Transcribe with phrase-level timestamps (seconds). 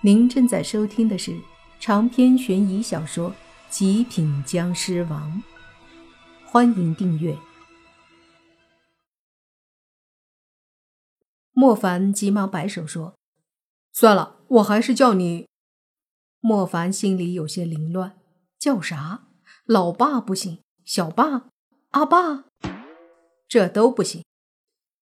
[0.00, 1.36] 您正在收听的是
[1.80, 3.30] 长篇悬疑小说
[3.68, 5.42] 《极品僵尸王》，
[6.48, 7.36] 欢迎订阅。
[11.50, 13.16] 莫凡急忙摆手说
[13.92, 15.48] ：“算了，我还是叫你。”
[16.38, 18.16] 莫凡心里有些凌乱，
[18.56, 19.26] 叫啥？
[19.64, 21.48] 老爸不行，小爸、
[21.90, 22.44] 阿爸，
[23.48, 24.24] 这都不行。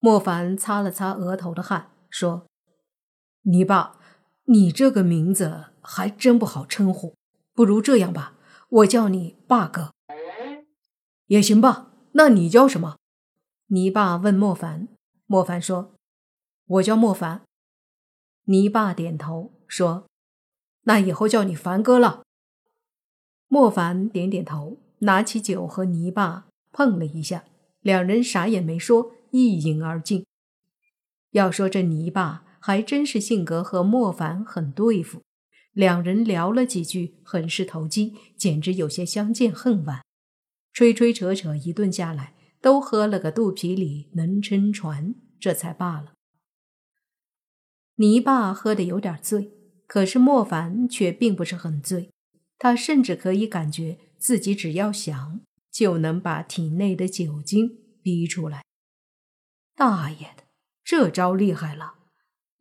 [0.01, 2.47] 莫凡擦了擦额头的汗，说
[3.45, 4.01] ：“你爸。”
[4.49, 7.17] 你这个名字还真不好称呼，
[7.53, 8.35] 不如这样吧，
[8.69, 9.93] 我叫你爸哥，
[11.27, 11.91] 也行吧。
[12.13, 12.97] 那你叫什么？
[13.67, 14.87] 泥爸问莫凡。
[15.27, 15.95] 莫凡说
[16.67, 17.43] ：“我叫莫凡。”
[18.47, 20.07] 泥爸点头说
[20.87, 22.23] ：“那以后叫你凡哥了。”
[23.49, 27.45] 莫凡点点头，拿起酒和泥巴碰了一下，
[27.81, 30.25] 两人啥也没说，一饮而尽。
[31.33, 32.45] 要说这泥巴。
[32.67, 35.23] 还真是性格和莫凡很对付，
[35.73, 40.05] 两人聊了几句，很是投机，简直有些相见恨晚。
[40.73, 46.15] 吹吹扯扯一顿下来，都喝了个肚皮里能撑船，这才罢了。
[47.99, 49.53] 泥巴喝得有点醉，
[49.87, 52.11] 可是莫凡却并不是很醉，
[52.59, 58.65] 他甚至可以感觉自己只要想，就能把体内的酒精逼出来。
[59.77, 60.43] 大爷的，
[60.83, 61.93] 这招厉害了！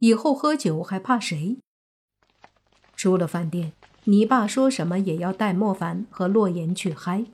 [0.05, 1.57] 以后喝酒还怕谁？
[2.95, 7.25] 出了饭店，你爸说什么也要带莫凡和洛言去嗨。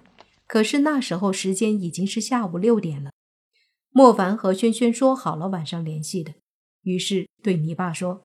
[0.47, 3.11] 可是那时候时间已经是下午六点了。
[3.89, 6.33] 莫凡和轩轩说好了晚上联系的，
[6.83, 8.21] 于是对你爸说：“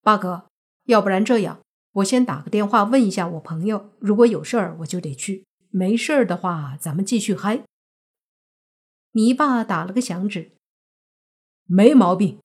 [0.00, 0.46] 八哥，
[0.84, 1.60] 要不然这样，
[1.92, 7.62] 我先打个电话问一下我朋友，如果有事儿我就得去，没事儿的话咱们继续嗨。”
[9.12, 10.52] 你爸打了个响指，
[11.66, 12.38] 没毛病。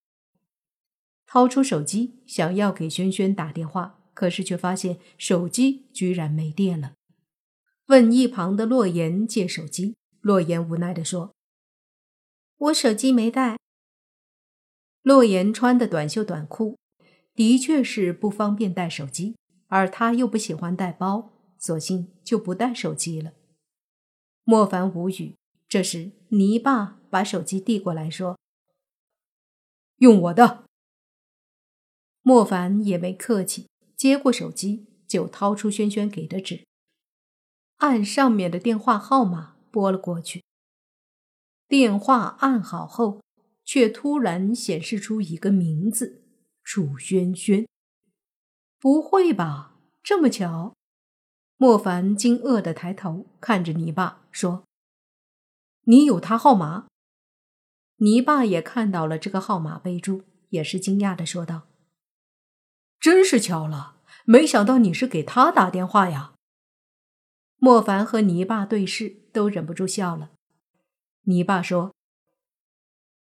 [1.27, 6.93] 掏出手机，想要给轩轩打电话，可是却发现手机居然没电了。
[7.87, 11.35] 问一旁的洛言借手机，洛言无奈地说
[12.57, 13.57] ：“我手机没带。”
[15.03, 16.77] 洛言穿的短袖短裤，
[17.35, 19.35] 的确是不方便带手机，
[19.67, 23.33] 而他又不喜欢带包，索性就不带手机了。
[24.43, 25.35] 莫凡无语。
[25.69, 28.37] 这时，泥巴把手机递过来说
[29.99, 30.63] ：“用我的。”
[32.27, 36.67] 莫凡也没客气，接过手机就掏出轩轩给的纸，
[37.77, 40.43] 按上面的电话号码拨了过去。
[41.69, 43.21] 电话按好后，
[43.63, 46.25] 却突然显示出一个名字：
[46.65, 47.65] 楚轩轩。
[48.77, 50.75] 不会吧，这么巧？
[51.55, 54.65] 莫凡惊愕的抬头看着泥巴说
[55.87, 56.87] ：“你有他号码？”
[58.03, 61.69] 泥巴也看到了这个号码备注，也是惊讶的说道。
[62.99, 66.33] 真是巧了，没想到你是给他打电话呀。
[67.59, 70.29] 莫凡和泥巴对视，都忍不住笑了。
[71.23, 71.93] 泥巴说：“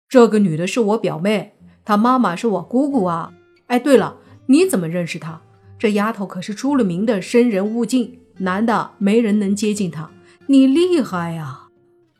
[0.10, 3.34] 这个女的是我表妹，她妈妈是我姑姑啊。
[3.68, 5.42] 哎，对了，你怎么认识她？
[5.80, 10.12] 这丫头可是出了名的生人勿近，男的没人能接近她。
[10.48, 11.70] 你厉害呀，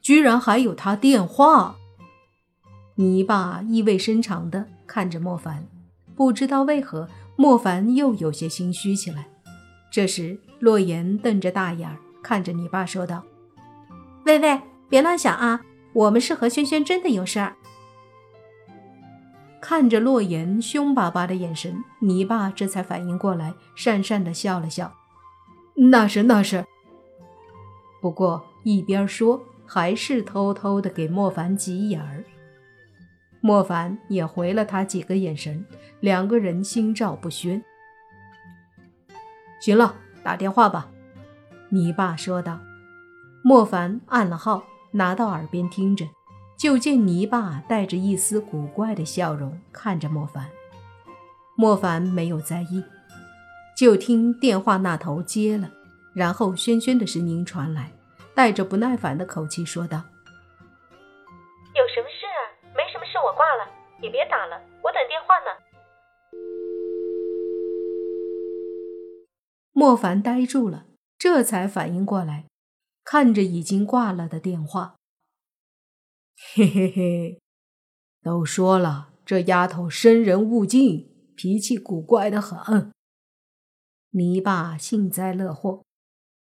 [0.02, 1.76] 居然还有她电话。”
[2.96, 5.68] 泥巴意味深长的看着莫凡，
[6.16, 7.10] 不知道为何。
[7.36, 9.28] 莫凡又有些心虚起来。
[9.92, 13.24] 这时，洛言瞪着大眼儿看着你爸说道
[14.26, 14.60] ：“喂喂，
[14.90, 15.62] 别乱想啊！
[15.94, 17.56] 我们是和轩轩真的有事儿。”
[19.62, 24.94] 看着洛言凶巴巴的眼神，你爸这才反应过来，讪讪的笑了笑
[25.92, 26.66] ：“那是那是。”
[28.02, 32.24] 不过一边说，还是偷偷的给莫凡挤眼儿。
[33.46, 35.64] 莫凡也回了他几个眼神，
[36.00, 37.64] 两个人心照不宣。
[39.62, 40.90] 行了，打电话吧，
[41.70, 42.60] 你爸说道。
[43.44, 46.08] 莫凡按了号，拿到耳边听着，
[46.58, 50.48] 就见泥爸带着一丝古怪的笑容看着莫凡。
[51.56, 52.84] 莫凡没有在意，
[53.78, 55.70] 就听电话那头接了，
[56.16, 57.92] 然后轩轩的声音传来，
[58.34, 60.02] 带着不耐烦的口气说道。
[64.02, 65.46] 你别打了，我等电话呢。
[69.72, 70.86] 莫凡呆住了，
[71.18, 72.46] 这才反应过来，
[73.04, 74.98] 看着已经挂了的电话，
[76.54, 77.42] 嘿嘿嘿，
[78.22, 82.92] 都说了，这丫头生人勿近，脾气古怪的很。
[84.12, 85.84] 泥巴幸灾乐祸，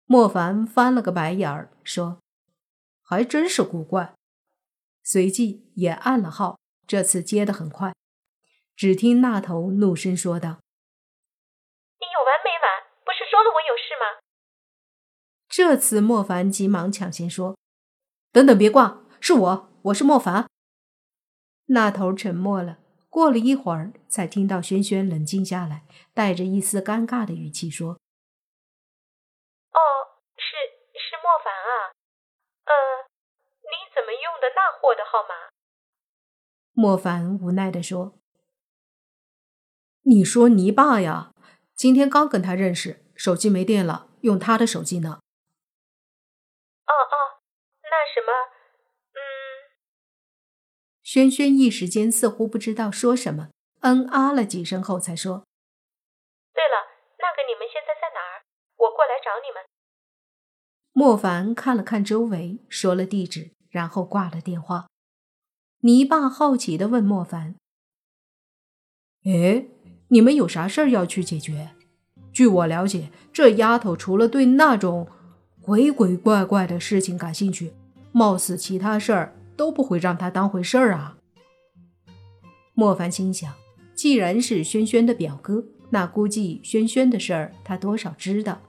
[0.05, 2.19] 莫凡翻了个白眼儿，说
[3.03, 4.13] ：“还真是古怪。”
[5.03, 6.57] 随即也按了号，
[6.89, 7.93] 这次接的很快。
[8.75, 10.57] 只听那头怒声说道
[11.99, 12.83] 你有完没完？
[13.05, 14.19] 不是说了我有事吗？
[15.47, 17.55] 这次莫凡急忙抢先说
[18.31, 20.49] 等等别挂是我我是莫凡。
[21.67, 29.79] 那头沉默了过了一会儿才听到轩轩冷静下来带着一丝尴尬的语气说哦
[30.35, 30.55] 是
[30.97, 31.93] 是莫凡啊。
[32.65, 32.73] 呃
[33.61, 35.35] 你怎么用的那货的号码？
[36.81, 38.17] 莫凡无奈地说
[40.07, 41.33] ：“你说你爸呀，
[41.75, 45.19] 今天刚跟他认识，手机没电了，用他的手机呢。”
[46.87, 47.15] 哦哦，
[47.83, 48.31] 那什么，
[49.11, 49.19] 嗯。
[51.03, 53.49] 轩轩一时间似乎不知道说什么，
[53.81, 55.43] 嗯啊了几声后才说
[56.55, 56.87] ：“对了，
[57.19, 58.47] 那个你们现在在哪儿？
[58.77, 59.61] 我过来找你们。”
[60.95, 64.87] 莫凡看了看周围，说了地址，然后挂了电话。
[65.81, 67.55] 泥巴好奇的问莫凡
[69.23, 69.65] ：“哎，
[70.09, 71.69] 你们有啥事儿要去解决？
[72.33, 75.07] 据我了解，这丫头除了对那种……”
[75.61, 77.73] 鬼鬼怪怪的事情感兴趣，
[78.11, 81.17] 貌似其他事儿都不会让她当回事儿啊。
[82.73, 83.53] 莫凡心想，
[83.93, 88.59] 既然是轩轩的表哥，那估计轩轩的事儿他多少知道。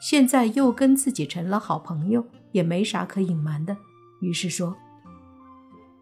[0.00, 3.76] 现在又跟自己成了好朋友，也没啥可隐瞒的。
[4.22, 4.74] 于是说：“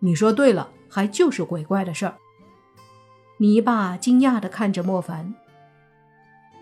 [0.00, 2.16] 你说对了，还就是鬼怪的事儿。”
[3.38, 5.34] 泥巴惊讶地看着莫凡：“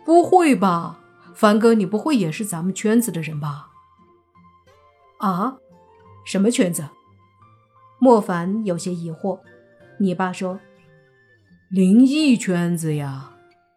[0.05, 1.01] 不会吧？”
[1.35, 3.69] 凡哥，你不会也是咱们圈子的人吧？
[5.19, 5.59] 啊？
[6.25, 6.89] 什么圈子？
[7.99, 9.39] 莫凡有些疑惑。
[9.99, 10.59] 你爸说
[11.69, 13.33] ：“灵异圈子呀。”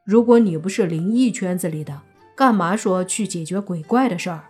[0.05, 2.01] 如果你不是灵异圈子里的，
[2.35, 4.45] 干嘛说去解决鬼怪的事儿？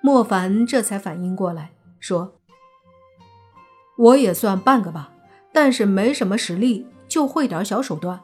[0.00, 2.37] 莫凡这才反应过来，说
[3.98, 5.12] ：“我也算半个吧，
[5.52, 8.20] 但是没什么实力，就会点小手段。”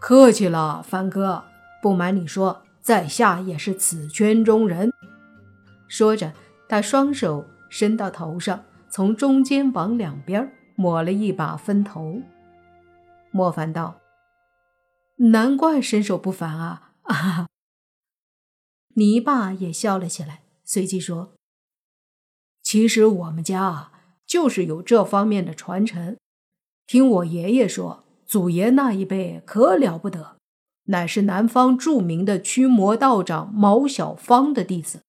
[0.00, 1.44] 客气了，凡哥。
[1.82, 4.90] 不瞒你说，在下也是此圈中人。
[5.88, 6.34] 说着，
[6.68, 12.20] 他双手伸到头上，从中间往两边抹了一把分头。
[13.30, 13.98] 莫凡道
[15.32, 17.46] ：“难怪身手不凡啊！”啊！
[18.96, 21.32] 泥巴也笑了起来，随即说
[22.62, 23.90] ：“其实我们家，
[24.30, 26.16] 就是有这方面的传承。
[26.86, 30.36] 听我爷爷说。”祖爷那一辈可了不得，
[30.84, 35.00] 乃是南方著名的驱魔道长毛小芳的弟子，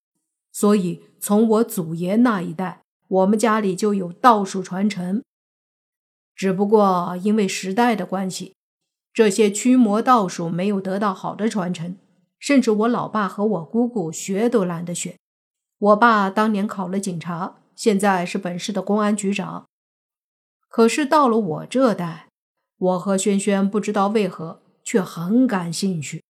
[0.51, 5.21] 所以从我祖爷那一代，我们家里就有道术传承。
[6.35, 8.55] 只不过因为时代的关系，
[9.13, 11.95] 这些驱魔道术没有得到好的传承，
[12.39, 15.17] 甚至我老爸和我姑姑学都懒得学。
[15.77, 19.67] 我爸当年考了警察，现在是本市的公安局长，
[20.67, 22.29] 可是到了我这代。
[22.77, 26.23] 我和轩轩不知道为何却很感兴趣，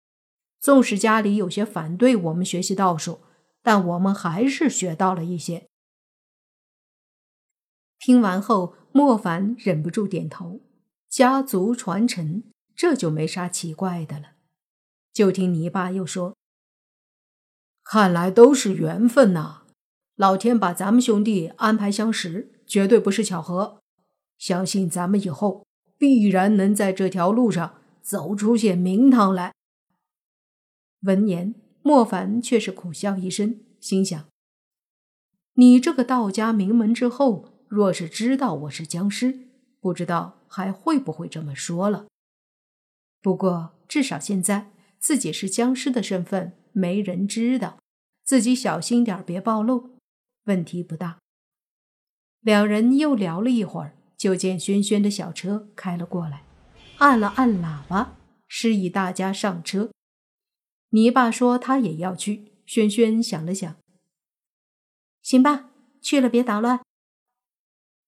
[0.62, 3.20] 纵使家里有些反对我们学习道术，
[3.62, 5.68] 但我们还是学到了一些。
[8.00, 10.62] 听完后，莫凡忍不住点头
[11.12, 14.36] ：“家族传承，这就没啥奇怪的了。”
[15.12, 16.38] 就听泥巴又说
[17.84, 19.61] ：“看来都是缘分呐，
[20.22, 23.80] 老天把咱们兄弟安排相识，绝对不是巧合。
[24.38, 25.66] 相信咱们以后。”
[25.98, 29.54] 必然能在这条路上走出些名堂来。
[31.02, 34.26] 闻言，莫凡却是苦笑一声，心想
[35.54, 39.48] ：“你这个道家名门之后，若是知道我是僵尸，
[39.80, 42.08] 不知道还会不会这么说了。
[43.22, 47.78] 不过至少现在自己是僵尸的身份没人知道，
[48.24, 49.91] 自己小心点别暴露，
[50.46, 51.20] 问题不大。”
[52.42, 53.98] 两人又聊了一会儿。
[54.22, 56.44] 就见轩轩的小车开了过来，
[57.00, 58.18] 按了按喇叭，
[58.48, 59.90] 示意大家上车。
[60.90, 62.52] 泥巴说他也要去。
[62.68, 63.76] 轩轩想了想，
[65.24, 65.72] 行吧，
[66.04, 66.82] 去了别捣乱。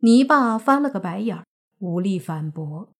[0.02, 1.48] 泥巴翻了个白眼儿，
[1.80, 2.94] 无力反驳。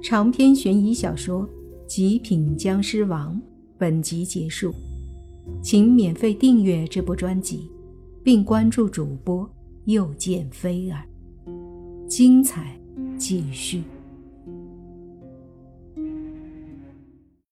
[0.00, 1.48] 长篇悬疑小说
[1.86, 3.34] 《极品僵尸王》
[3.76, 4.72] 本集结束，
[5.62, 7.70] 请免费订阅这部专辑，
[8.22, 9.48] 并关注主播。
[9.86, 11.02] 又见飞儿，
[12.06, 12.78] 精彩
[13.16, 13.82] 继续。